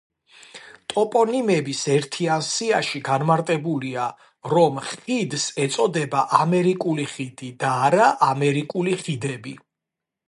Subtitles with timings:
[0.93, 4.07] ტოპონიმების ერთიან სიაში განმარტებულია,
[4.55, 9.57] რომ ხიდს ეწოდება ამერიკული ხიდი და არა ამერიკული ხიდები.